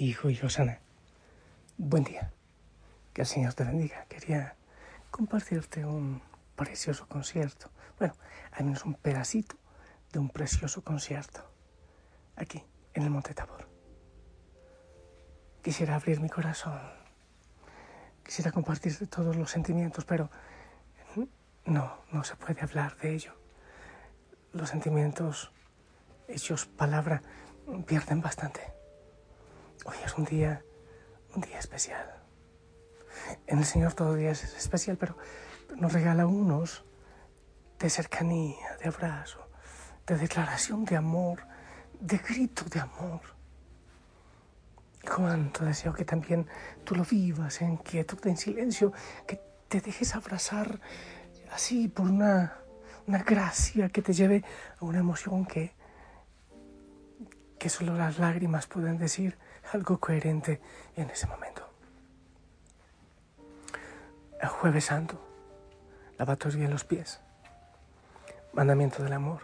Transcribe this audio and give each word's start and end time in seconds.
Hijo 0.00 0.30
y 0.30 0.34
Rosana, 0.34 0.80
buen 1.76 2.04
día. 2.04 2.32
Que 3.12 3.20
el 3.20 3.26
Señor 3.26 3.52
te 3.52 3.64
bendiga. 3.64 4.06
Quería 4.06 4.56
compartirte 5.10 5.84
un 5.84 6.22
precioso 6.56 7.06
concierto. 7.06 7.70
Bueno, 7.98 8.14
al 8.52 8.64
menos 8.64 8.86
un 8.86 8.94
pedacito 8.94 9.56
de 10.10 10.18
un 10.18 10.30
precioso 10.30 10.82
concierto. 10.82 11.44
Aquí, 12.34 12.64
en 12.94 13.02
el 13.02 13.10
Monte 13.10 13.34
Tabor. 13.34 13.68
Quisiera 15.62 15.96
abrir 15.96 16.18
mi 16.18 16.30
corazón. 16.30 16.80
Quisiera 18.24 18.52
compartirte 18.52 19.06
todos 19.06 19.36
los 19.36 19.50
sentimientos, 19.50 20.06
pero 20.06 20.30
no, 21.66 21.98
no 22.10 22.24
se 22.24 22.36
puede 22.36 22.62
hablar 22.62 22.96
de 22.96 23.16
ello. 23.16 23.34
Los 24.54 24.70
sentimientos 24.70 25.52
hechos 26.26 26.64
palabra 26.64 27.20
pierden 27.86 28.22
bastante. 28.22 28.79
Hoy 29.84 29.96
es 30.04 30.14
un 30.18 30.24
día, 30.24 30.62
un 31.34 31.40
día 31.40 31.58
especial. 31.58 32.06
En 33.46 33.58
el 33.58 33.64
Señor 33.64 33.94
todo 33.94 34.14
día 34.14 34.30
es 34.30 34.44
especial, 34.44 34.98
pero 34.98 35.16
nos 35.76 35.92
regala 35.92 36.26
unos 36.26 36.84
de 37.78 37.88
cercanía, 37.88 38.76
de 38.82 38.88
abrazo, 38.88 39.48
de 40.06 40.16
declaración 40.16 40.84
de 40.84 40.96
amor, 40.96 41.46
de 41.98 42.18
grito 42.18 42.64
de 42.64 42.80
amor. 42.80 43.20
Cuánto 45.02 45.64
deseo 45.64 45.94
que 45.94 46.04
también 46.04 46.46
tú 46.84 46.94
lo 46.94 47.04
vivas 47.04 47.62
en 47.62 47.78
quietud, 47.78 48.18
en 48.26 48.36
silencio, 48.36 48.92
que 49.26 49.40
te 49.68 49.80
dejes 49.80 50.14
abrazar 50.14 50.78
así 51.52 51.88
por 51.88 52.06
una, 52.06 52.58
una 53.06 53.22
gracia 53.22 53.88
que 53.88 54.02
te 54.02 54.12
lleve 54.12 54.44
a 54.78 54.84
una 54.84 54.98
emoción 54.98 55.46
que, 55.46 55.72
que 57.58 57.70
solo 57.70 57.96
las 57.96 58.18
lágrimas 58.18 58.66
pueden 58.66 58.98
decir 58.98 59.38
algo 59.72 59.98
coherente 59.98 60.60
en 60.96 61.10
ese 61.10 61.26
momento. 61.26 61.68
El 64.40 64.48
jueves 64.48 64.86
santo, 64.86 65.20
lavatos 66.18 66.56
bien 66.56 66.70
los 66.70 66.84
pies, 66.84 67.20
mandamiento 68.52 69.02
del 69.02 69.12
amor, 69.12 69.42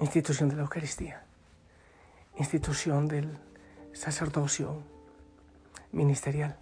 institución 0.00 0.48
de 0.48 0.56
la 0.56 0.62
Eucaristía, 0.62 1.24
institución 2.36 3.08
del 3.08 3.38
sacerdocio 3.92 4.82
ministerial, 5.92 6.56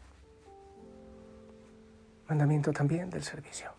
mandamiento 2.28 2.72
también 2.72 3.10
del 3.10 3.22
servicio. 3.22 3.72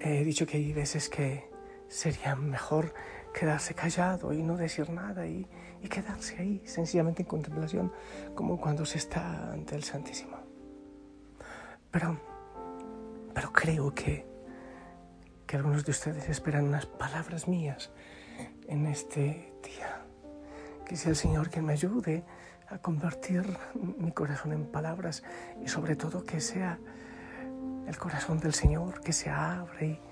He 0.00 0.24
dicho 0.24 0.46
que 0.46 0.56
hay 0.56 0.72
veces 0.72 1.08
que 1.08 1.48
sería 1.88 2.34
mejor 2.34 2.94
quedarse 3.32 3.74
callado 3.74 4.32
y 4.32 4.42
no 4.42 4.56
decir 4.56 4.90
nada 4.90 5.26
y, 5.26 5.46
quedarse 5.90 6.38
ahí 6.38 6.62
sencillamente 6.64 7.22
en 7.22 7.28
contemplación 7.28 7.92
como 8.36 8.60
cuando 8.60 8.86
se 8.86 8.98
está 8.98 9.52
ante 9.52 9.74
el 9.74 9.82
Santísimo. 9.82 10.36
Pero, 11.90 12.20
pero 13.34 13.52
creo 13.52 13.92
que, 13.92 14.24
que 15.44 15.56
algunos 15.56 15.84
de 15.84 15.90
ustedes 15.90 16.28
esperan 16.28 16.66
unas 16.66 16.86
palabras 16.86 17.48
mías 17.48 17.90
en 18.68 18.86
este 18.86 19.52
día. 19.64 20.06
Que 20.86 20.96
sea 20.96 21.10
el 21.10 21.16
Señor 21.16 21.50
quien 21.50 21.64
me 21.64 21.72
ayude 21.72 22.24
a 22.68 22.78
convertir 22.78 23.44
mi 23.74 24.12
corazón 24.12 24.52
en 24.52 24.66
palabras 24.66 25.24
y 25.62 25.68
sobre 25.68 25.96
todo 25.96 26.24
que 26.24 26.40
sea 26.40 26.78
el 27.86 27.98
corazón 27.98 28.38
del 28.38 28.54
Señor 28.54 29.00
que 29.00 29.12
se 29.12 29.30
abre 29.30 29.86
y 29.86 30.11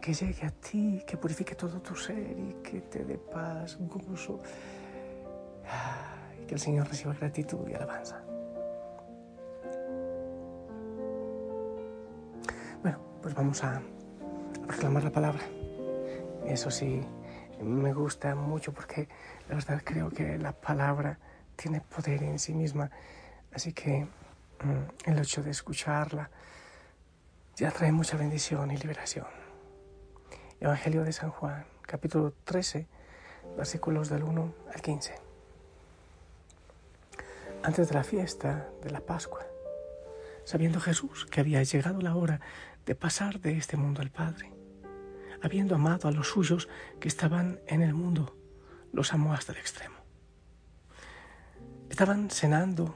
que 0.00 0.14
llegue 0.14 0.46
a 0.46 0.50
ti, 0.50 1.02
que 1.06 1.16
purifique 1.16 1.54
todo 1.54 1.80
tu 1.80 1.94
ser 1.94 2.36
y 2.38 2.54
que 2.62 2.80
te 2.82 3.04
dé 3.04 3.18
paz, 3.18 3.76
gozo. 3.80 4.40
Y 6.40 6.46
que 6.46 6.54
el 6.54 6.60
Señor 6.60 6.88
reciba 6.88 7.14
gratitud 7.14 7.68
y 7.68 7.74
alabanza. 7.74 8.22
Bueno, 12.82 12.98
pues 13.22 13.34
vamos 13.34 13.62
a 13.62 13.80
proclamar 14.66 15.04
la 15.04 15.12
palabra. 15.12 15.42
Eso 16.46 16.70
sí, 16.70 17.00
me 17.62 17.92
gusta 17.92 18.34
mucho 18.34 18.72
porque 18.72 19.08
la 19.48 19.54
verdad 19.54 19.80
creo 19.84 20.10
que 20.10 20.36
la 20.38 20.52
palabra 20.52 21.18
tiene 21.56 21.80
poder 21.80 22.22
en 22.22 22.38
sí 22.38 22.54
misma. 22.54 22.90
Así 23.54 23.72
que 23.72 24.04
mm, 24.04 25.10
el 25.10 25.18
hecho 25.18 25.42
de 25.42 25.50
escucharla 25.50 26.30
ya 27.56 27.70
trae 27.70 27.92
mucha 27.92 28.16
bendición 28.16 28.70
y 28.70 28.76
liberación. 28.76 29.41
Evangelio 30.62 31.02
de 31.02 31.12
San 31.12 31.32
Juan, 31.32 31.64
capítulo 31.88 32.32
13, 32.44 32.86
versículos 33.56 34.08
del 34.08 34.22
1 34.22 34.54
al 34.72 34.80
15. 34.80 35.12
Antes 37.64 37.88
de 37.88 37.94
la 37.96 38.04
fiesta 38.04 38.68
de 38.80 38.90
la 38.90 39.00
Pascua, 39.00 39.44
sabiendo 40.44 40.78
Jesús 40.78 41.26
que 41.26 41.40
había 41.40 41.64
llegado 41.64 42.00
la 42.00 42.14
hora 42.14 42.40
de 42.86 42.94
pasar 42.94 43.40
de 43.40 43.56
este 43.56 43.76
mundo 43.76 44.02
al 44.02 44.10
Padre, 44.10 44.52
habiendo 45.42 45.74
amado 45.74 46.06
a 46.06 46.12
los 46.12 46.28
suyos 46.28 46.68
que 47.00 47.08
estaban 47.08 47.58
en 47.66 47.82
el 47.82 47.92
mundo, 47.92 48.36
los 48.92 49.12
amó 49.12 49.34
hasta 49.34 49.50
el 49.50 49.58
extremo. 49.58 49.96
Estaban 51.90 52.30
cenando. 52.30 52.94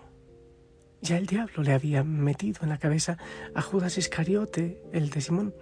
Ya 1.00 1.18
el 1.18 1.26
diablo 1.26 1.64
le 1.64 1.72
había 1.72 2.04
metido 2.04 2.60
en 2.62 2.68
la 2.68 2.78
cabeza 2.78 3.18
a 3.56 3.60
Judas 3.60 3.98
Iscariote, 3.98 4.80
el 4.92 5.10
de 5.10 5.20
Simón, 5.20 5.52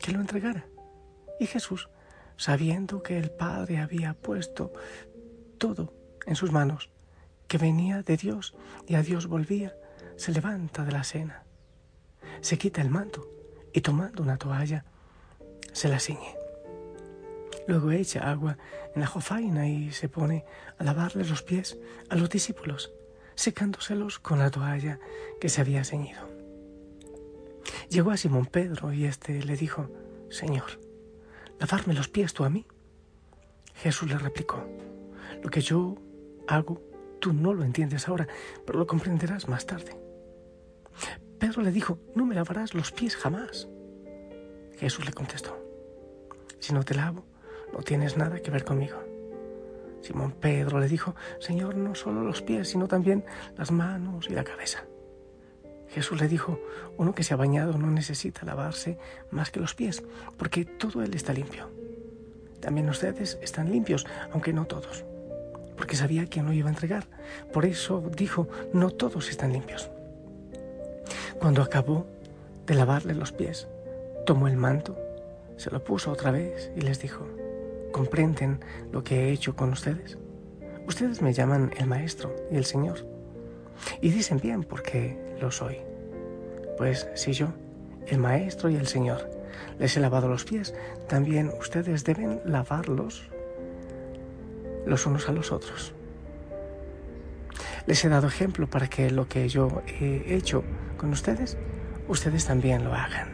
que 0.00 0.12
lo 0.12 0.20
entregara. 0.20 0.64
Y 1.40 1.46
Jesús, 1.46 1.88
sabiendo 2.36 3.02
que 3.02 3.18
el 3.18 3.30
Padre 3.30 3.78
había 3.78 4.12
puesto 4.12 4.72
todo 5.56 5.94
en 6.26 6.36
sus 6.36 6.52
manos, 6.52 6.90
que 7.48 7.56
venía 7.56 8.02
de 8.02 8.18
Dios 8.18 8.54
y 8.86 8.94
a 8.94 9.02
Dios 9.02 9.26
volvía, 9.26 9.74
se 10.16 10.32
levanta 10.32 10.84
de 10.84 10.92
la 10.92 11.02
cena, 11.02 11.44
se 12.42 12.58
quita 12.58 12.82
el 12.82 12.90
manto 12.90 13.26
y 13.72 13.80
tomando 13.80 14.22
una 14.22 14.36
toalla, 14.36 14.84
se 15.72 15.88
la 15.88 15.98
ciñe. 15.98 16.36
Luego 17.66 17.90
echa 17.90 18.30
agua 18.30 18.58
en 18.94 19.00
la 19.00 19.06
jofaina 19.06 19.66
y 19.66 19.92
se 19.92 20.10
pone 20.10 20.44
a 20.76 20.84
lavarle 20.84 21.24
los 21.24 21.42
pies 21.42 21.78
a 22.10 22.16
los 22.16 22.28
discípulos, 22.28 22.92
secándoselos 23.34 24.18
con 24.18 24.40
la 24.40 24.50
toalla 24.50 25.00
que 25.40 25.48
se 25.48 25.62
había 25.62 25.84
ceñido. 25.84 26.28
Llegó 27.88 28.10
a 28.10 28.18
Simón 28.18 28.44
Pedro 28.44 28.92
y 28.92 29.06
éste 29.06 29.42
le 29.42 29.56
dijo, 29.56 29.88
Señor, 30.28 30.89
lavarme 31.60 31.94
los 31.94 32.08
pies 32.08 32.32
tú 32.32 32.44
a 32.44 32.50
mí? 32.50 32.66
Jesús 33.76 34.10
le 34.10 34.18
replicó, 34.18 34.66
lo 35.42 35.50
que 35.50 35.60
yo 35.60 35.96
hago, 36.48 36.82
tú 37.20 37.32
no 37.32 37.54
lo 37.54 37.64
entiendes 37.64 38.08
ahora, 38.08 38.26
pero 38.66 38.78
lo 38.78 38.86
comprenderás 38.86 39.48
más 39.48 39.66
tarde. 39.66 39.96
Pedro 41.38 41.62
le 41.62 41.70
dijo, 41.70 41.98
no 42.14 42.26
me 42.26 42.34
lavarás 42.34 42.74
los 42.74 42.92
pies 42.92 43.16
jamás. 43.16 43.68
Jesús 44.78 45.04
le 45.04 45.12
contestó, 45.12 45.58
si 46.58 46.72
no 46.72 46.82
te 46.82 46.94
lavo, 46.94 47.24
no 47.72 47.80
tienes 47.82 48.16
nada 48.16 48.40
que 48.40 48.50
ver 48.50 48.64
conmigo. 48.64 48.98
Simón 50.02 50.32
Pedro 50.32 50.80
le 50.80 50.88
dijo, 50.88 51.14
Señor, 51.38 51.76
no 51.76 51.94
solo 51.94 52.22
los 52.22 52.42
pies, 52.42 52.68
sino 52.68 52.88
también 52.88 53.24
las 53.56 53.70
manos 53.70 54.28
y 54.28 54.32
la 54.32 54.44
cabeza. 54.44 54.84
Jesús 55.90 56.20
le 56.20 56.28
dijo, 56.28 56.60
uno 56.96 57.14
que 57.14 57.24
se 57.24 57.34
ha 57.34 57.36
bañado 57.36 57.76
no 57.76 57.90
necesita 57.90 58.46
lavarse 58.46 58.96
más 59.30 59.50
que 59.50 59.60
los 59.60 59.74
pies, 59.74 60.02
porque 60.36 60.64
todo 60.64 61.02
él 61.02 61.14
está 61.14 61.32
limpio. 61.32 61.68
También 62.60 62.88
ustedes 62.88 63.38
están 63.42 63.70
limpios, 63.72 64.06
aunque 64.32 64.52
no 64.52 64.66
todos, 64.66 65.04
porque 65.76 65.96
sabía 65.96 66.26
quién 66.26 66.46
lo 66.46 66.52
iba 66.52 66.68
a 66.68 66.72
entregar. 66.72 67.06
Por 67.52 67.64
eso 67.64 68.02
dijo, 68.16 68.48
no 68.72 68.90
todos 68.90 69.30
están 69.30 69.52
limpios. 69.52 69.90
Cuando 71.40 71.62
acabó 71.62 72.06
de 72.66 72.74
lavarle 72.74 73.14
los 73.14 73.32
pies, 73.32 73.66
tomó 74.26 74.46
el 74.46 74.56
manto, 74.56 74.96
se 75.56 75.70
lo 75.70 75.82
puso 75.82 76.12
otra 76.12 76.30
vez 76.30 76.70
y 76.76 76.82
les 76.82 77.00
dijo, 77.00 77.26
¿comprenden 77.92 78.60
lo 78.92 79.02
que 79.02 79.24
he 79.24 79.32
hecho 79.32 79.56
con 79.56 79.72
ustedes? 79.72 80.18
Ustedes 80.86 81.20
me 81.20 81.32
llaman 81.32 81.72
el 81.78 81.86
Maestro 81.86 82.34
y 82.50 82.56
el 82.56 82.64
Señor. 82.64 83.06
Y 84.00 84.10
dicen 84.10 84.38
bien 84.38 84.64
porque 84.64 85.29
lo 85.40 85.50
soy. 85.50 85.78
Pues 86.76 87.08
si 87.14 87.32
yo, 87.32 87.48
el 88.06 88.18
Maestro 88.18 88.70
y 88.70 88.76
el 88.76 88.86
Señor, 88.86 89.30
les 89.78 89.96
he 89.96 90.00
lavado 90.00 90.28
los 90.28 90.44
pies, 90.44 90.74
también 91.08 91.52
ustedes 91.58 92.04
deben 92.04 92.40
lavarlos 92.44 93.28
los 94.86 95.06
unos 95.06 95.28
a 95.28 95.32
los 95.32 95.52
otros. 95.52 95.92
Les 97.86 98.04
he 98.04 98.08
dado 98.08 98.28
ejemplo 98.28 98.66
para 98.66 98.88
que 98.88 99.10
lo 99.10 99.28
que 99.28 99.48
yo 99.48 99.82
he 99.86 100.34
hecho 100.34 100.62
con 100.96 101.10
ustedes, 101.10 101.56
ustedes 102.08 102.46
también 102.46 102.84
lo 102.84 102.94
hagan. 102.94 103.30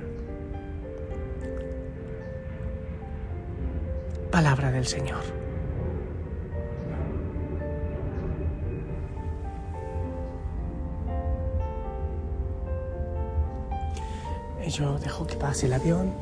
Palabra 4.31 4.71
del 4.71 4.87
Señor. 4.87 5.46
Yo 14.67 14.99
dejo 14.99 15.27
que 15.27 15.37
pase 15.37 15.67
el 15.67 15.75
avión, 15.75 16.13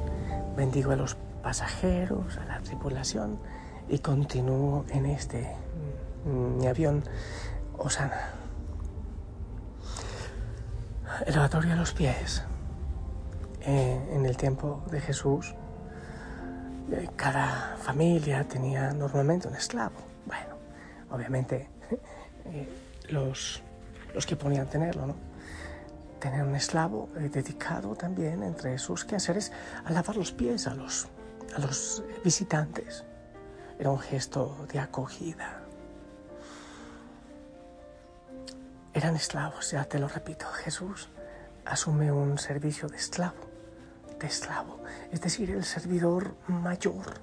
bendigo 0.55 0.93
a 0.93 0.97
los 0.97 1.17
pasajeros, 1.43 2.37
a 2.37 2.45
la 2.45 2.61
tripulación 2.61 3.39
y 3.89 3.99
continúo 3.99 4.85
en 4.91 5.07
este 5.07 5.51
mi 6.27 6.67
avión 6.67 7.03
Osana. 7.79 8.33
El 11.27 11.35
lavatorio 11.35 11.73
a 11.73 11.77
los 11.77 11.93
pies. 11.93 12.43
Eh, 13.63 14.09
en 14.11 14.27
el 14.27 14.37
tiempo 14.37 14.83
de 14.91 15.01
Jesús, 15.01 15.55
eh, 16.93 17.09
cada 17.17 17.77
familia 17.79 18.45
tenía 18.45 18.93
normalmente 18.93 19.49
un 19.49 19.55
esclavo. 19.55 19.97
Bueno, 20.27 20.57
obviamente 21.11 21.71
eh, 22.47 22.69
los, 23.09 23.63
los 24.13 24.27
que 24.27 24.37
ponían 24.37 24.67
tenerlo, 24.67 25.07
¿no? 25.07 25.34
Tener 26.25 26.43
un 26.43 26.55
esclavo 26.55 27.11
dedicado 27.15 27.95
también 27.95 28.43
entre 28.43 28.79
sus 28.79 29.05
quehaceres 29.05 29.53
a 29.85 29.93
lavar 29.93 30.17
los 30.17 30.33
pies 30.33 30.67
a 30.67 30.75
los, 30.75 31.07
a 31.55 31.59
los 31.59 32.03
visitantes. 32.25 33.05
Era 33.79 33.91
un 33.91 33.99
gesto 33.99 34.67
de 34.73 34.79
acogida. 34.79 35.61
Eran 38.95 39.17
esclavos, 39.17 39.73
ya 39.73 39.85
te 39.85 39.99
lo 39.99 40.09
repito, 40.09 40.47
Jesús 40.47 41.11
asume 41.67 42.11
un 42.11 42.39
servicio 42.39 42.89
de 42.89 42.97
esclavo, 42.97 43.45
de 44.19 44.27
esclavo, 44.27 44.81
es 45.13 45.21
decir, 45.21 45.51
el 45.51 45.63
servidor 45.65 46.37
mayor. 46.49 47.21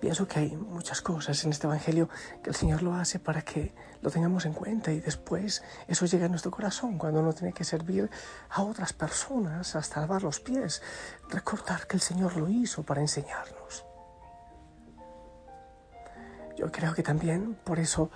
Pienso 0.00 0.28
que 0.28 0.40
hay 0.40 0.56
muchas 0.56 1.00
cosas 1.00 1.42
en 1.44 1.50
este 1.50 1.66
Evangelio 1.66 2.08
que 2.42 2.50
el 2.50 2.56
Señor 2.56 2.82
lo 2.82 2.94
hace 2.94 3.18
para 3.18 3.42
que 3.42 3.72
lo 4.02 4.10
tengamos 4.10 4.44
en 4.44 4.52
cuenta 4.52 4.92
y 4.92 5.00
después 5.00 5.62
eso 5.88 6.06
llega 6.06 6.26
a 6.26 6.28
nuestro 6.28 6.50
corazón 6.50 6.98
cuando 6.98 7.20
uno 7.20 7.32
tiene 7.32 7.52
que 7.52 7.64
servir 7.64 8.10
a 8.50 8.62
otras 8.62 8.92
personas 8.92 9.74
hasta 9.74 10.00
lavar 10.00 10.22
los 10.22 10.40
pies, 10.40 10.82
recordar 11.30 11.86
que 11.86 11.96
el 11.96 12.02
Señor 12.02 12.36
lo 12.36 12.48
hizo 12.48 12.82
para 12.82 13.00
enseñarnos. 13.00 13.84
Yo 16.56 16.70
creo 16.72 16.94
que 16.94 17.02
también 17.02 17.54
por 17.64 17.78
eso 17.78 18.10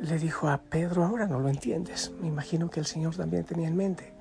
le 0.00 0.18
dijo 0.18 0.48
a 0.48 0.58
Pedro, 0.58 1.04
ahora 1.04 1.26
no 1.26 1.40
lo 1.40 1.48
entiendes. 1.48 2.12
Me 2.20 2.28
imagino 2.28 2.70
que 2.70 2.80
el 2.80 2.86
Señor 2.86 3.16
también 3.16 3.44
tenía 3.44 3.68
en 3.68 3.76
mente. 3.76 4.12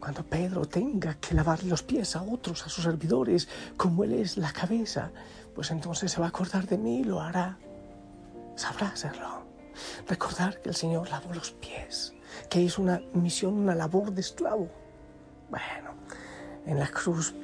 Cuando 0.00 0.24
Pedro 0.24 0.64
tenga 0.64 1.14
que 1.14 1.34
lavar 1.34 1.64
los 1.64 1.82
pies 1.82 2.14
a 2.14 2.22
otros, 2.22 2.64
a 2.64 2.68
sus 2.68 2.84
servidores, 2.84 3.48
como 3.76 4.04
Él 4.04 4.12
es 4.12 4.36
la 4.36 4.52
cabeza, 4.52 5.10
pues 5.58 5.72
entonces 5.72 6.12
se 6.12 6.20
va 6.20 6.26
a 6.26 6.28
acordar 6.28 6.68
de 6.68 6.78
mí 6.78 7.00
y 7.00 7.02
lo 7.02 7.20
hará. 7.20 7.58
Sabrá 8.54 8.90
hacerlo. 8.90 9.44
Recordar 10.06 10.62
que 10.62 10.68
el 10.68 10.76
Señor 10.76 11.10
lavó 11.10 11.34
los 11.34 11.50
pies, 11.50 12.14
que 12.48 12.64
es 12.64 12.78
una 12.78 13.02
misión, 13.12 13.54
una 13.54 13.74
labor 13.74 14.12
de 14.12 14.20
esclavo. 14.20 14.70
Bueno, 15.50 15.96
en 16.64 16.78
la 16.78 16.86
cruz 16.86 17.34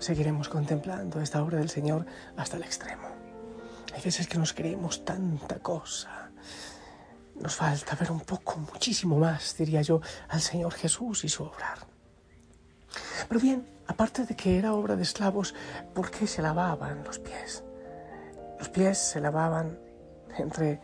seguiremos 0.00 0.48
contemplando 0.48 1.20
esta 1.20 1.44
obra 1.44 1.58
del 1.58 1.70
Señor 1.70 2.06
hasta 2.36 2.56
el 2.56 2.64
extremo. 2.64 3.06
Hay 3.94 4.02
veces 4.02 4.26
que 4.26 4.38
nos 4.38 4.52
creemos 4.52 5.04
tanta 5.04 5.60
cosa. 5.60 6.32
Nos 7.36 7.54
falta 7.54 7.94
ver 7.94 8.10
un 8.10 8.22
poco, 8.22 8.58
muchísimo 8.58 9.16
más, 9.16 9.56
diría 9.56 9.82
yo, 9.82 10.00
al 10.28 10.40
Señor 10.40 10.74
Jesús 10.74 11.22
y 11.22 11.28
su 11.28 11.44
obrar. 11.44 11.95
Pero 13.28 13.40
bien, 13.40 13.66
aparte 13.86 14.24
de 14.24 14.36
que 14.36 14.58
era 14.58 14.74
obra 14.74 14.96
de 14.96 15.02
esclavos, 15.02 15.54
¿por 15.94 16.10
qué 16.10 16.26
se 16.26 16.42
lavaban 16.42 17.04
los 17.04 17.18
pies? 17.18 17.64
Los 18.58 18.68
pies 18.68 18.98
se 18.98 19.20
lavaban 19.20 19.78
entre 20.38 20.80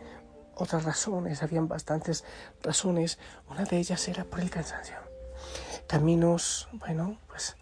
otras 0.55 0.83
razones, 0.83 1.43
habían 1.43 1.67
bastantes 1.67 2.23
razones. 2.61 3.19
Una 3.49 3.63
de 3.63 3.77
ellas 3.77 4.07
era 4.07 4.23
por 4.23 4.39
el 4.39 4.49
cansancio. 4.49 4.97
Caminos, 5.87 6.69
bueno, 6.73 7.17
pues 7.27 7.55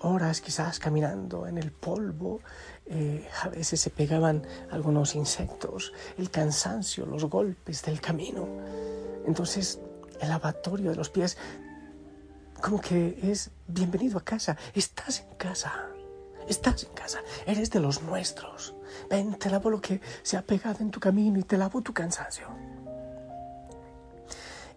horas 0.00 0.40
quizás 0.40 0.78
caminando 0.78 1.46
en 1.46 1.58
el 1.58 1.72
polvo, 1.72 2.40
eh, 2.86 3.28
a 3.42 3.48
veces 3.48 3.80
se 3.80 3.90
pegaban 3.90 4.46
algunos 4.70 5.14
insectos, 5.14 5.92
el 6.18 6.30
cansancio, 6.30 7.06
los 7.06 7.24
golpes 7.24 7.82
del 7.82 8.00
camino. 8.00 8.46
Entonces 9.26 9.80
el 10.20 10.28
lavatorio 10.28 10.90
de 10.90 10.96
los 10.96 11.10
pies 11.10 11.36
como 12.66 12.80
que 12.80 13.16
es 13.22 13.52
bienvenido 13.68 14.18
a 14.18 14.24
casa, 14.24 14.56
estás 14.74 15.20
en 15.20 15.36
casa. 15.36 15.86
Estás 16.48 16.82
en 16.82 16.92
casa, 16.94 17.20
eres 17.46 17.70
de 17.70 17.78
los 17.78 18.02
nuestros. 18.02 18.74
Ven, 19.08 19.38
te 19.38 19.50
lavo 19.50 19.70
lo 19.70 19.80
que 19.80 20.00
se 20.24 20.36
ha 20.36 20.42
pegado 20.42 20.78
en 20.80 20.90
tu 20.90 20.98
camino 20.98 21.38
y 21.38 21.44
te 21.44 21.56
lavo 21.56 21.80
tu 21.80 21.94
cansancio. 21.94 22.48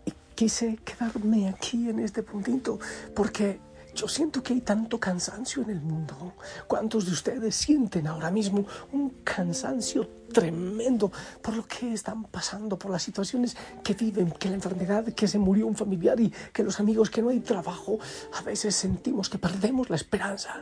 Y 0.06 0.14
quise 0.36 0.78
quedarme 0.86 1.50
aquí 1.50 1.90
en 1.90 1.98
este 2.00 2.22
puntito 2.22 2.78
porque 3.16 3.60
yo 3.96 4.08
siento 4.08 4.42
que 4.44 4.54
hay 4.54 4.62
tanto 4.62 5.00
cansancio 5.00 5.64
en 5.64 5.72
el 5.72 5.82
mundo. 5.82 6.34
¿Cuántos 6.68 7.06
de 7.06 7.12
ustedes 7.12 7.56
sienten 7.56 8.08
ahora 8.08 8.32
mismo 8.32 8.66
un 8.92 9.10
cansancio 9.24 10.08
tremendo 10.32 11.12
por 11.42 11.56
lo 11.56 11.66
que 11.66 11.94
están 11.94 12.24
pasando, 12.26 12.78
por 12.78 12.92
las 12.92 13.02
situaciones 13.02 13.58
que 13.84 13.94
viven, 13.94 14.32
que 14.32 14.50
la 14.50 14.56
enfermedad, 14.56 15.06
que 15.14 15.28
se 15.28 15.40
murió 15.40 15.66
un 15.66 15.76
familiar 15.76 16.20
y 16.20 16.32
que 16.54 16.64
los 16.64 16.80
amigos, 16.80 17.10
que 17.10 17.22
no 17.22 17.30
hay 17.30 17.40
trabajo? 17.40 18.00
A 18.34 18.42
veces 18.44 18.76
sentimos 18.76 19.30
que 19.30 19.38
perdemos 19.38 19.90
la 19.90 19.96
esperanza. 19.96 20.56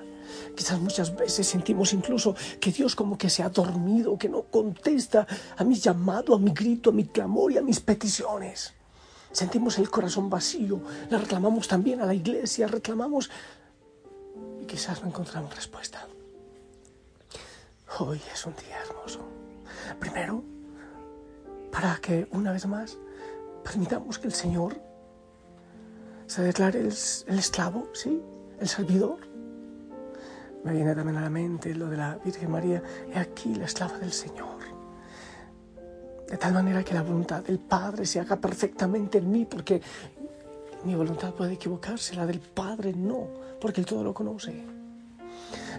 Quizás 0.55 0.79
muchas 0.79 1.15
veces 1.15 1.47
sentimos 1.47 1.93
incluso 1.93 2.35
que 2.59 2.71
Dios 2.71 2.95
como 2.95 3.17
que 3.17 3.29
se 3.29 3.43
ha 3.43 3.49
dormido, 3.49 4.17
que 4.17 4.29
no 4.29 4.43
contesta 4.43 5.27
a 5.57 5.63
mi 5.63 5.75
llamado, 5.75 6.33
a 6.33 6.39
mi 6.39 6.51
grito, 6.51 6.89
a 6.89 6.93
mi 6.93 7.05
clamor 7.05 7.51
y 7.51 7.57
a 7.57 7.61
mis 7.61 7.79
peticiones. 7.79 8.76
Sentimos 9.37 9.77
el 9.77 9.91
corazón 9.91 10.31
vacío, 10.31 10.81
le 11.11 11.15
reclamamos 11.19 11.67
también 11.67 12.01
a 12.01 12.07
la 12.07 12.15
iglesia, 12.15 12.65
reclamamos 12.65 13.29
y 14.59 14.65
quizás 14.65 15.03
no 15.03 15.09
encontramos 15.09 15.55
respuesta. 15.55 16.07
Hoy 17.99 18.19
es 18.33 18.45
un 18.47 18.55
día 18.55 18.81
hermoso. 18.83 19.19
Primero, 19.99 20.43
para 21.71 21.97
que 21.97 22.27
una 22.31 22.51
vez 22.51 22.65
más 22.65 22.97
permitamos 23.63 24.17
que 24.17 24.25
el 24.25 24.33
Señor 24.33 24.81
se 26.25 26.41
declare 26.41 26.79
el, 26.79 26.87
esclavo, 26.87 27.89
¿sí? 27.93 28.19
El 28.59 28.67
servidor. 28.67 29.19
Me 30.63 30.73
viene 30.73 30.95
también 30.95 31.17
a 31.17 31.21
la 31.21 31.29
mente 31.29 31.75
lo 31.75 31.91
de 31.91 31.97
la 31.97 32.15
Virgen 32.25 32.49
María, 32.49 32.81
he 33.13 33.19
aquí 33.19 33.53
la 33.53 33.65
esclava 33.65 33.99
del 33.99 34.13
Señor 34.13 34.76
de 36.29 36.37
tal 36.37 36.53
manera 36.53 36.83
que 36.83 36.93
la 36.93 37.03
voluntad 37.03 37.43
del 37.43 37.59
Padre 37.59 38.05
se 38.05 38.19
haga 38.19 38.35
perfectamente 38.35 39.19
en 39.19 39.31
mí, 39.31 39.45
porque 39.45 39.81
mi 40.83 40.95
voluntad 40.95 41.33
puede 41.33 41.53
equivocarse, 41.53 42.15
la 42.15 42.25
del 42.25 42.39
Padre 42.39 42.93
no, 42.93 43.27
porque 43.59 43.81
Él 43.81 43.87
todo 43.87 44.03
lo 44.03 44.13
conoce. 44.13 44.63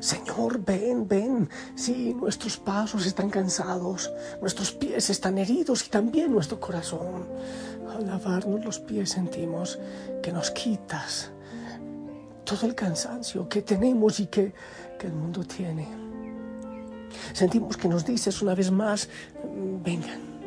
Señor, 0.01 0.65
ven, 0.65 1.09
ven. 1.09 1.49
Sí, 1.75 2.15
nuestros 2.15 2.57
pasos 2.57 3.05
están 3.07 3.31
cansados, 3.31 4.11
nuestros 4.41 4.73
pies 4.73 5.11
están 5.11 5.39
heridos 5.39 5.87
y 5.87 5.91
también 5.91 6.33
nuestro 6.33 6.61
corazón. 6.61 7.27
Al 7.91 8.07
lavarnos 8.07 8.65
los 8.65 8.79
pies 8.79 9.11
sentimos 9.11 9.79
que 10.23 10.33
nos 10.33 10.51
quitas 10.51 11.31
todo 12.45 12.67
el 12.67 12.75
cansancio 12.75 13.49
que 13.49 13.63
tenemos 13.63 14.21
y 14.21 14.27
que, 14.27 14.55
que 14.99 15.07
el 15.07 15.13
mundo 15.13 15.43
tiene. 15.45 15.87
Sentimos 17.33 17.77
que 17.77 17.89
nos 17.89 18.05
dices 18.05 18.41
una 18.41 18.55
vez 18.55 18.71
más, 18.71 19.09
vengan, 19.83 20.38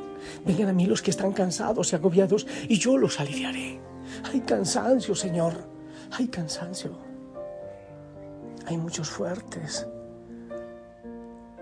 Vengan 0.46 0.70
a 0.70 0.74
mí 0.74 0.86
los 0.86 1.02
que 1.02 1.12
están 1.12 1.32
cansados 1.34 1.92
y 1.92 1.96
agobiados 1.96 2.48
y 2.68 2.78
yo 2.78 2.98
los 2.98 3.20
aliviaré. 3.20 3.80
Hay 4.32 4.42
cansancio, 4.42 5.16
Señor. 5.16 5.54
Hay 6.12 6.28
cansancio. 6.28 6.92
Hay 8.66 8.78
muchos 8.78 9.10
fuertes 9.10 9.88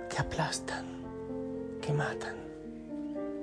que 0.09 0.17
aplastan, 0.17 0.85
que 1.81 1.93
matan. 1.93 2.35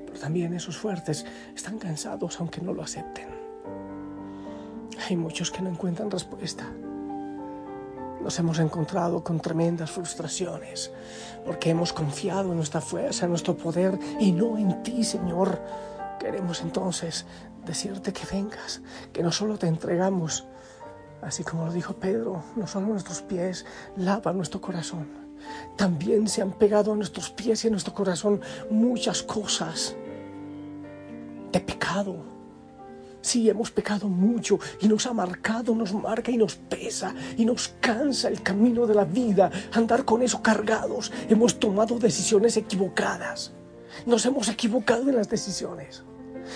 Pero 0.06 0.18
también 0.18 0.54
esos 0.54 0.76
fuertes 0.76 1.24
están 1.54 1.78
cansados 1.78 2.38
aunque 2.40 2.60
no 2.60 2.72
lo 2.72 2.82
acepten. 2.82 3.28
Hay 5.08 5.16
muchos 5.16 5.50
que 5.50 5.62
no 5.62 5.70
encuentran 5.70 6.10
respuesta 6.10 6.66
nos 8.26 8.40
hemos 8.40 8.58
encontrado 8.58 9.22
con 9.22 9.38
tremendas 9.38 9.92
frustraciones 9.92 10.90
porque 11.44 11.70
hemos 11.70 11.92
confiado 11.92 12.50
en 12.50 12.56
nuestra 12.56 12.80
fuerza, 12.80 13.24
en 13.24 13.30
nuestro 13.30 13.56
poder 13.56 13.96
y 14.18 14.32
no 14.32 14.58
en 14.58 14.82
ti, 14.82 15.04
Señor. 15.04 15.62
Queremos 16.18 16.60
entonces 16.60 17.24
decirte 17.64 18.12
que 18.12 18.26
vengas, 18.26 18.82
que 19.12 19.22
no 19.22 19.30
solo 19.30 19.58
te 19.58 19.68
entregamos, 19.68 20.44
así 21.22 21.44
como 21.44 21.66
lo 21.66 21.72
dijo 21.72 21.92
Pedro, 21.92 22.42
no 22.56 22.66
solo 22.66 22.88
nuestros 22.88 23.22
pies, 23.22 23.64
lava 23.96 24.32
nuestro 24.32 24.60
corazón. 24.60 25.06
También 25.76 26.26
se 26.26 26.42
han 26.42 26.50
pegado 26.50 26.94
a 26.94 26.96
nuestros 26.96 27.30
pies 27.30 27.64
y 27.64 27.68
a 27.68 27.70
nuestro 27.70 27.94
corazón 27.94 28.40
muchas 28.70 29.22
cosas 29.22 29.94
de 31.52 31.60
pecado, 31.60 32.24
Sí, 33.26 33.50
hemos 33.50 33.72
pecado 33.72 34.06
mucho 34.08 34.60
y 34.80 34.86
nos 34.86 35.04
ha 35.04 35.12
marcado, 35.12 35.74
nos 35.74 35.92
marca 35.92 36.30
y 36.30 36.36
nos 36.36 36.54
pesa 36.54 37.12
y 37.36 37.44
nos 37.44 37.74
cansa 37.80 38.28
el 38.28 38.40
camino 38.40 38.86
de 38.86 38.94
la 38.94 39.04
vida, 39.04 39.50
andar 39.72 40.04
con 40.04 40.22
eso 40.22 40.40
cargados. 40.40 41.10
Hemos 41.28 41.58
tomado 41.58 41.98
decisiones 41.98 42.56
equivocadas. 42.56 43.52
Nos 44.06 44.24
hemos 44.26 44.48
equivocado 44.48 45.10
en 45.10 45.16
las 45.16 45.28
decisiones. 45.28 46.04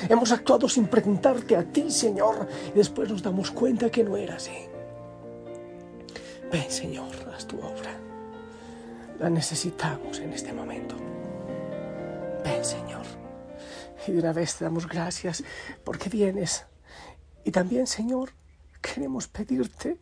Hemos 0.08 0.30
actuado 0.30 0.68
sin 0.68 0.86
preguntarte 0.86 1.56
a 1.56 1.64
ti, 1.64 1.90
Señor, 1.90 2.46
y 2.72 2.78
después 2.78 3.10
nos 3.10 3.20
damos 3.20 3.50
cuenta 3.50 3.90
que 3.90 4.04
no 4.04 4.16
era 4.16 4.36
así. 4.36 4.52
Ven, 6.52 6.70
Señor, 6.70 7.10
haz 7.34 7.48
tu 7.48 7.58
obra. 7.58 7.98
La 9.18 9.28
necesitamos 9.28 10.20
en 10.20 10.32
este 10.32 10.52
momento. 10.52 10.94
Ven, 12.44 12.64
Señor. 12.64 13.19
Y 14.06 14.12
de 14.12 14.18
una 14.18 14.32
vez 14.32 14.56
te 14.56 14.64
damos 14.64 14.86
gracias 14.86 15.44
porque 15.84 16.08
vienes. 16.08 16.66
Y 17.44 17.50
también, 17.50 17.86
Señor, 17.86 18.32
queremos 18.80 19.28
pedirte 19.28 19.98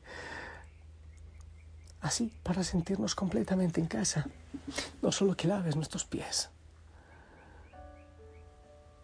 así 2.00 2.32
para 2.42 2.62
sentirnos 2.62 3.14
completamente 3.14 3.80
en 3.80 3.86
casa. 3.86 4.26
No 5.02 5.12
solo 5.12 5.36
que 5.36 5.48
laves 5.48 5.76
nuestros 5.76 6.04
pies, 6.04 6.50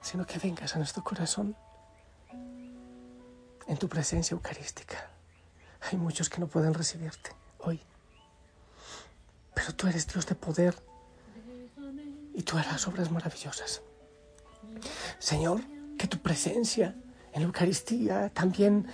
sino 0.00 0.26
que 0.26 0.38
vengas 0.38 0.74
a 0.74 0.78
nuestro 0.78 1.02
corazón 1.02 1.56
en 3.66 3.76
tu 3.78 3.88
presencia 3.88 4.34
eucarística. 4.34 5.10
Hay 5.90 5.98
muchos 5.98 6.28
que 6.28 6.38
no 6.40 6.46
pueden 6.46 6.74
recibirte 6.74 7.30
hoy, 7.58 7.80
pero 9.54 9.74
tú 9.74 9.86
eres 9.86 10.06
Dios 10.06 10.26
de 10.26 10.34
poder 10.34 10.74
y 12.34 12.42
tú 12.42 12.58
harás 12.58 12.86
obras 12.88 13.10
maravillosas. 13.10 13.82
Señor, 15.18 15.60
que 15.98 16.06
tu 16.06 16.18
presencia 16.18 16.94
en 17.32 17.42
la 17.42 17.46
Eucaristía 17.46 18.30
también 18.30 18.86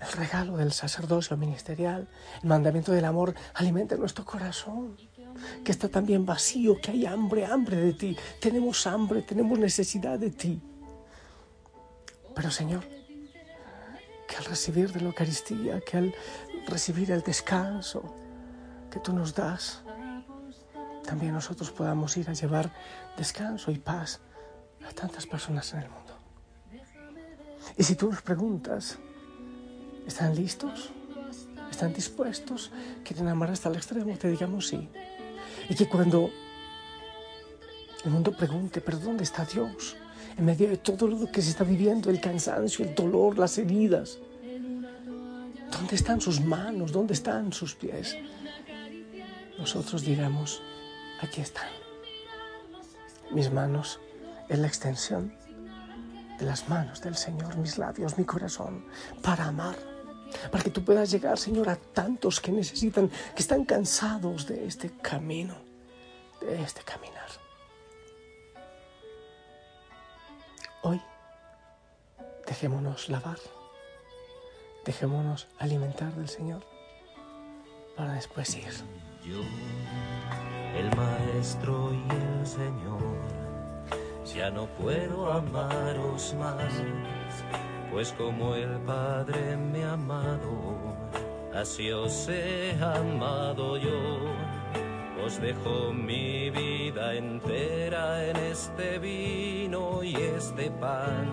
el 0.00 0.12
regalo 0.12 0.56
del 0.56 0.72
sacerdocio 0.72 1.36
ministerial, 1.36 2.08
el 2.42 2.48
mandamiento 2.48 2.92
del 2.92 3.04
amor 3.04 3.34
alimenta 3.54 3.96
nuestro 3.96 4.24
corazón, 4.24 4.96
que 5.62 5.72
está 5.72 5.88
también 5.88 6.24
vacío, 6.24 6.80
que 6.80 6.90
hay 6.90 7.06
hambre, 7.06 7.44
hambre 7.44 7.76
de 7.76 7.92
ti. 7.92 8.16
Tenemos 8.40 8.86
hambre, 8.86 9.22
tenemos 9.22 9.58
necesidad 9.58 10.18
de 10.18 10.30
ti. 10.30 10.60
Pero 12.34 12.50
Señor, 12.50 12.84
que 14.26 14.36
al 14.36 14.44
recibir 14.44 14.92
de 14.92 15.00
la 15.00 15.08
Eucaristía, 15.08 15.80
que 15.80 15.96
al 15.98 16.14
recibir 16.66 17.10
el 17.10 17.22
descanso 17.22 18.14
que 18.90 19.00
tú 19.00 19.12
nos 19.12 19.34
das, 19.34 19.82
también 21.10 21.32
nosotros 21.34 21.72
podamos 21.72 22.16
ir 22.18 22.30
a 22.30 22.34
llevar 22.34 22.70
descanso 23.16 23.72
y 23.72 23.78
paz 23.78 24.20
a 24.88 24.92
tantas 24.92 25.26
personas 25.26 25.72
en 25.72 25.80
el 25.80 25.90
mundo. 25.90 26.14
Y 27.76 27.82
si 27.82 27.96
tú 27.96 28.08
nos 28.12 28.22
preguntas, 28.22 28.96
¿están 30.06 30.36
listos? 30.36 30.92
¿Están 31.68 31.92
dispuestos? 31.92 32.70
¿Quieren 33.02 33.26
amar 33.26 33.50
hasta 33.50 33.68
el 33.68 33.74
extremo? 33.74 34.16
Te 34.16 34.28
digamos 34.28 34.68
sí. 34.68 34.88
Y 35.68 35.74
que 35.74 35.88
cuando 35.88 36.30
el 38.04 38.10
mundo 38.12 38.30
pregunte, 38.30 38.80
¿pero 38.80 39.00
dónde 39.00 39.24
está 39.24 39.44
Dios? 39.44 39.96
En 40.38 40.44
medio 40.44 40.68
de 40.68 40.76
todo 40.76 41.08
lo 41.08 41.26
que 41.32 41.42
se 41.42 41.50
está 41.50 41.64
viviendo, 41.64 42.08
el 42.08 42.20
cansancio, 42.20 42.84
el 42.84 42.94
dolor, 42.94 43.36
las 43.36 43.58
heridas. 43.58 44.16
¿Dónde 45.72 45.96
están 45.96 46.20
sus 46.20 46.40
manos? 46.40 46.92
¿Dónde 46.92 47.14
están 47.14 47.52
sus 47.52 47.74
pies? 47.74 48.16
Nosotros 49.58 50.02
diremos, 50.02 50.62
aquí 51.22 51.40
están. 51.40 51.68
Mis 53.30 53.50
manos 53.50 54.00
es 54.48 54.58
la 54.58 54.66
extensión 54.66 55.32
de 56.38 56.46
las 56.46 56.68
manos 56.68 57.00
del 57.00 57.16
Señor, 57.16 57.56
mis 57.56 57.78
labios, 57.78 58.18
mi 58.18 58.24
corazón, 58.24 58.84
para 59.22 59.44
amar. 59.44 59.76
Para 60.50 60.62
que 60.62 60.70
tú 60.70 60.84
puedas 60.84 61.10
llegar, 61.10 61.38
Señor, 61.38 61.68
a 61.68 61.76
tantos 61.76 62.40
que 62.40 62.52
necesitan, 62.52 63.08
que 63.08 63.42
están 63.42 63.64
cansados 63.64 64.46
de 64.46 64.66
este 64.66 64.90
camino, 64.90 65.56
de 66.40 66.62
este 66.62 66.82
caminar. 66.82 67.28
Hoy, 70.82 71.02
dejémonos 72.46 73.08
lavar, 73.08 73.38
dejémonos 74.84 75.48
alimentar 75.58 76.14
del 76.14 76.28
Señor 76.28 76.64
para 77.96 78.14
después 78.14 78.54
ir. 78.54 78.72
El 80.76 80.96
Maestro 80.96 81.92
y 81.92 82.14
el 82.14 82.46
Señor 82.46 83.00
ya 84.34 84.50
no 84.50 84.66
puedo 84.66 85.32
amaros 85.32 86.34
más, 86.38 86.72
pues 87.90 88.12
como 88.12 88.54
el 88.54 88.78
Padre 88.86 89.56
me 89.56 89.84
ha 89.84 89.94
amado, 89.94 90.96
así 91.54 91.90
os 91.90 92.28
he 92.28 92.76
amado 92.80 93.76
yo. 93.76 94.18
Os 95.24 95.40
dejo 95.40 95.92
mi 95.92 96.48
vida 96.50 97.14
entera 97.14 98.24
en 98.24 98.36
este 98.36 98.98
vino 98.98 100.02
y 100.02 100.14
este 100.14 100.70
pan, 100.70 101.28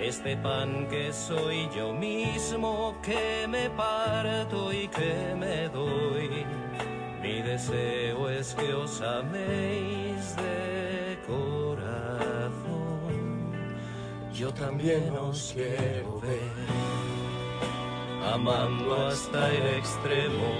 este 0.00 0.36
pan 0.36 0.86
que 0.88 1.12
soy 1.12 1.68
yo 1.76 1.92
mismo, 1.92 2.94
que 3.02 3.46
me 3.48 3.68
parto 3.70 4.72
y 4.72 4.88
que 4.88 5.34
me 5.36 5.68
doy. 5.68 6.46
Deseo 7.50 8.30
es 8.30 8.54
que 8.54 8.72
os 8.72 9.02
améis 9.02 10.36
de 10.36 11.18
corazón. 11.26 12.70
Yo 14.32 14.54
también 14.54 15.10
os 15.16 15.52
quiero 15.52 16.20
ver, 16.20 16.68
amando 18.32 19.08
hasta 19.08 19.50
el 19.50 19.66
extremo, 19.78 20.52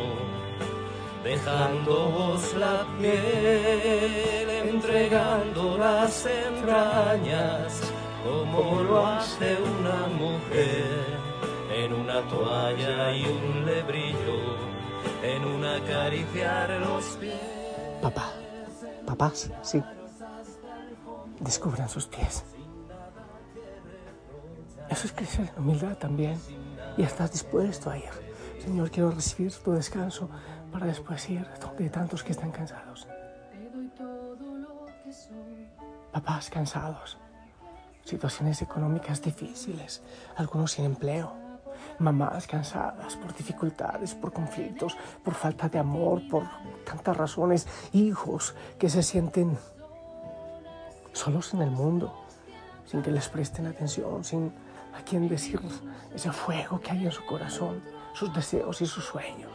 dejándoos 1.22 2.54
la 2.54 2.84
piel, 2.98 4.50
entregando 4.50 5.78
las 5.78 6.26
entrañas, 6.26 7.82
como 8.24 8.82
lo 8.82 9.06
hace 9.06 9.56
una 9.78 10.08
mujer 10.08 11.20
en 11.72 11.92
una 11.92 12.20
toalla 12.22 13.14
y 13.14 13.26
un 13.26 13.64
lebrillo 13.64 14.39
en 15.22 15.44
una 15.44 15.76
acariciar 15.76 16.70
los 16.80 17.04
pies. 17.16 17.34
Papá, 18.00 18.32
papás, 19.06 19.50
sí. 19.62 19.82
Descubran 21.40 21.88
sus 21.88 22.06
pies. 22.06 22.44
Eso 24.88 25.06
es 25.06 25.12
crecer 25.12 25.50
en 25.56 25.62
humildad 25.62 25.96
también. 25.96 26.38
Y 26.96 27.02
estás 27.02 27.32
dispuesto 27.32 27.90
a 27.90 27.98
ir. 27.98 28.10
Señor, 28.58 28.90
quiero 28.90 29.10
recibir 29.10 29.52
tu 29.52 29.72
descanso 29.72 30.28
para 30.72 30.86
después 30.86 31.28
ir 31.30 31.46
donde 31.60 31.88
tantos 31.88 32.22
que 32.22 32.32
están 32.32 32.50
cansados. 32.50 33.06
Papás 36.12 36.50
cansados. 36.50 37.16
Situaciones 38.04 38.60
económicas 38.62 39.22
difíciles. 39.22 40.02
Algunos 40.36 40.72
sin 40.72 40.84
empleo 40.86 41.39
mamás 41.98 42.46
cansadas 42.46 43.16
por 43.16 43.34
dificultades, 43.34 44.14
por 44.14 44.32
conflictos, 44.32 44.96
por 45.24 45.34
falta 45.34 45.68
de 45.68 45.78
amor, 45.78 46.22
por 46.28 46.44
tantas 46.84 47.16
razones, 47.16 47.66
hijos 47.92 48.54
que 48.78 48.88
se 48.88 49.02
sienten 49.02 49.58
solos 51.12 51.54
en 51.54 51.62
el 51.62 51.70
mundo, 51.70 52.14
sin 52.86 53.02
que 53.02 53.10
les 53.10 53.28
presten 53.28 53.66
atención, 53.66 54.24
sin 54.24 54.52
a 54.96 55.02
quien 55.02 55.28
decir 55.28 55.60
ese 56.14 56.32
fuego 56.32 56.80
que 56.80 56.90
hay 56.90 57.04
en 57.04 57.12
su 57.12 57.24
corazón, 57.24 57.82
sus 58.12 58.32
deseos 58.34 58.80
y 58.80 58.86
sus 58.86 59.04
sueños. 59.04 59.52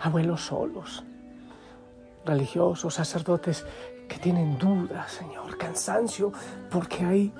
Abuelos 0.00 0.46
solos, 0.46 1.04
religiosos, 2.24 2.94
sacerdotes 2.94 3.64
que 4.08 4.18
tienen 4.18 4.58
dudas, 4.58 5.12
Señor, 5.12 5.56
cansancio, 5.56 6.32
porque 6.70 7.04
hay 7.04 7.34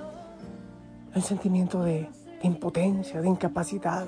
un 1.13 1.21
sentimiento 1.21 1.83
de 1.83 2.09
impotencia, 2.43 3.21
de 3.21 3.27
incapacidad. 3.27 4.05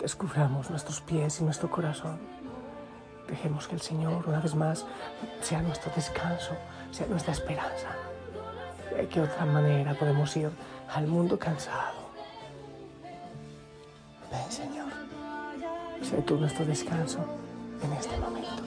Descubramos 0.00 0.70
nuestros 0.70 1.00
pies 1.00 1.40
y 1.40 1.44
nuestro 1.44 1.70
corazón. 1.70 2.18
Dejemos 3.28 3.68
que 3.68 3.74
el 3.74 3.80
Señor, 3.80 4.24
una 4.26 4.40
vez 4.40 4.54
más, 4.54 4.86
sea 5.42 5.60
nuestro 5.62 5.92
descanso, 5.94 6.52
sea 6.90 7.06
nuestra 7.06 7.32
esperanza. 7.32 7.88
¿De 8.96 9.06
qué 9.06 9.20
otra 9.20 9.44
manera 9.44 9.94
podemos 9.94 10.34
ir 10.36 10.50
al 10.92 11.06
mundo 11.06 11.38
cansado? 11.38 12.08
Ven, 14.30 14.50
Señor. 14.50 14.92
Sé 16.02 16.22
tú 16.22 16.36
nuestro 16.36 16.64
descanso 16.64 17.18
en 17.82 17.92
este 17.92 18.16
momento. 18.18 18.57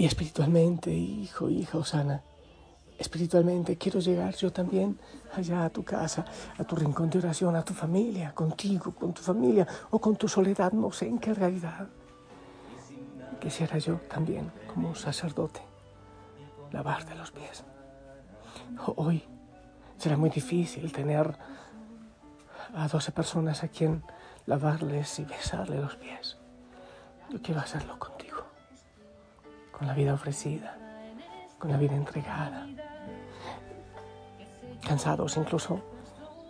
Y 0.00 0.06
espiritualmente, 0.06 0.90
hijo, 0.90 1.50
hija 1.50 1.76
Osana, 1.76 2.22
espiritualmente 2.98 3.76
quiero 3.76 4.00
llegar 4.00 4.34
yo 4.34 4.50
también 4.50 4.98
allá 5.36 5.66
a 5.66 5.68
tu 5.68 5.84
casa, 5.84 6.24
a 6.56 6.64
tu 6.64 6.74
rincón 6.74 7.10
de 7.10 7.18
oración, 7.18 7.54
a 7.54 7.62
tu 7.62 7.74
familia, 7.74 8.32
contigo, 8.34 8.94
con 8.94 9.12
tu 9.12 9.20
familia 9.20 9.68
o 9.90 10.00
con 10.00 10.16
tu 10.16 10.26
soledad, 10.26 10.72
no 10.72 10.90
sé 10.90 11.06
en 11.06 11.18
qué 11.18 11.34
realidad. 11.34 11.86
Quisiera 13.42 13.76
yo 13.76 13.96
también, 14.08 14.50
como 14.72 14.88
un 14.88 14.96
sacerdote, 14.96 15.60
lavarte 16.72 17.14
los 17.14 17.30
pies. 17.30 17.62
Hoy 18.96 19.22
será 19.98 20.16
muy 20.16 20.30
difícil 20.30 20.90
tener 20.92 21.36
a 22.74 22.88
12 22.88 23.12
personas 23.12 23.62
a 23.64 23.68
quien 23.68 24.02
lavarles 24.46 25.18
y 25.18 25.26
besarle 25.26 25.78
los 25.78 25.96
pies. 25.96 26.38
Yo 27.30 27.42
quiero 27.42 27.60
hacerlo 27.60 27.98
contigo 27.98 28.19
con 29.80 29.88
la 29.88 29.94
vida 29.94 30.12
ofrecida, 30.12 30.76
con 31.58 31.70
la 31.70 31.78
vida 31.78 31.96
entregada. 31.96 32.66
cansados 34.86 35.38
incluso 35.38 35.80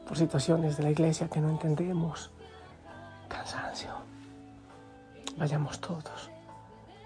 por 0.04 0.16
situaciones 0.18 0.76
de 0.76 0.82
la 0.82 0.90
iglesia 0.90 1.28
que 1.28 1.40
no 1.40 1.48
entendemos, 1.48 2.32
cansancio. 3.28 3.92
Vayamos 5.36 5.80
todos 5.80 6.28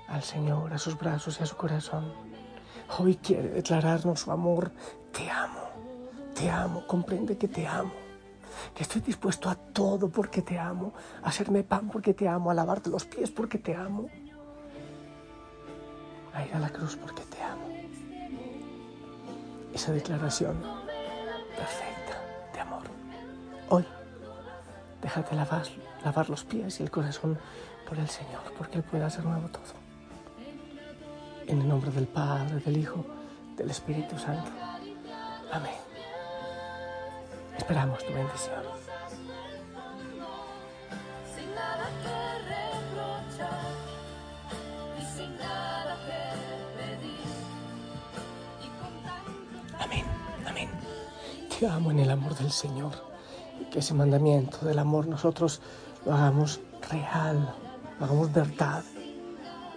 al 0.08 0.22
Señor, 0.22 0.72
a 0.72 0.78
sus 0.78 0.96
brazos 0.98 1.38
y 1.40 1.42
a 1.42 1.46
su 1.46 1.56
corazón. 1.56 2.10
Hoy 2.98 3.16
quiere 3.16 3.50
declararnos 3.50 4.20
su 4.20 4.32
amor. 4.32 4.72
Te 5.12 5.30
amo, 5.30 5.68
te 6.34 6.48
amo, 6.48 6.86
comprende 6.86 7.36
que 7.36 7.48
te 7.48 7.66
amo 7.66 7.92
que 8.74 8.84
estoy 8.84 9.02
dispuesto 9.02 9.50
a 9.50 9.56
todo 9.56 10.08
porque 10.08 10.40
te 10.40 10.58
amo, 10.58 10.94
a 11.22 11.28
hacerme 11.28 11.64
pan 11.64 11.90
porque 11.90 12.14
te 12.14 12.28
amo, 12.28 12.50
a 12.50 12.54
lavarte 12.54 12.88
los 12.88 13.04
pies 13.04 13.30
porque 13.30 13.58
te 13.58 13.74
amo, 13.74 14.08
a 16.34 16.44
ir 16.44 16.54
a 16.54 16.58
la 16.58 16.68
cruz 16.68 16.96
porque 16.96 17.22
te 17.22 17.42
amo. 17.42 17.68
Esa 19.72 19.92
declaración 19.92 20.56
perfecta 21.56 22.20
de 22.52 22.60
amor. 22.60 22.82
Hoy, 23.68 23.84
déjate 25.00 25.34
lavar, 25.34 25.66
lavar 26.04 26.28
los 26.28 26.44
pies 26.44 26.80
y 26.80 26.82
el 26.82 26.90
corazón 26.90 27.38
por 27.88 27.98
el 27.98 28.08
Señor, 28.08 28.42
porque 28.58 28.78
Él 28.78 28.84
puede 28.84 29.04
hacer 29.04 29.24
nuevo 29.24 29.48
todo. 29.48 29.62
En 31.46 31.60
el 31.60 31.68
nombre 31.68 31.90
del 31.90 32.06
Padre, 32.06 32.56
del 32.56 32.76
Hijo, 32.76 33.04
del 33.56 33.70
Espíritu 33.70 34.18
Santo. 34.18 34.50
Amén. 35.52 35.74
Esperamos 37.56 38.04
tu 38.04 38.12
bendición. 38.12 38.83
que 51.64 51.70
amen 51.70 51.98
el 51.98 52.10
amor 52.10 52.36
del 52.36 52.50
Señor 52.50 52.92
y 53.58 53.64
que 53.70 53.78
ese 53.78 53.94
mandamiento 53.94 54.66
del 54.66 54.78
amor 54.78 55.06
nosotros 55.06 55.62
lo 56.04 56.12
hagamos 56.12 56.60
real, 56.90 57.54
lo 57.98 58.04
hagamos 58.04 58.30
verdad 58.34 58.84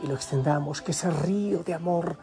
y 0.03 0.08
lo 0.08 0.13
extendamos, 0.13 0.82
que 0.82 0.91
ese 0.91 1.10
río 1.10 1.63
de 1.63 1.74
amor 1.74 2.17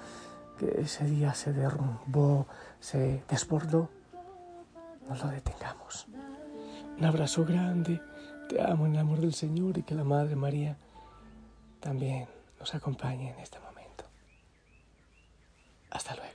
que 0.58 0.82
ese 0.82 1.06
día 1.06 1.32
se 1.32 1.54
derrumbó, 1.54 2.46
se 2.78 3.22
desbordó, 3.26 3.88
no 5.08 5.14
lo 5.14 5.28
detengamos. 5.28 6.08
Un 6.98 7.04
abrazo 7.06 7.46
grande, 7.46 8.02
te 8.50 8.60
amo 8.60 8.84
en 8.84 8.96
el 8.96 9.00
amor 9.00 9.20
del 9.20 9.32
Señor 9.32 9.78
y 9.78 9.82
que 9.82 9.94
la 9.94 10.04
Madre 10.04 10.36
María 10.36 10.76
también 11.80 12.28
nos 12.60 12.74
acompañe 12.74 13.30
en 13.30 13.38
este 13.38 13.58
momento. 13.60 14.04
Hasta 15.90 16.14
luego. 16.16 16.33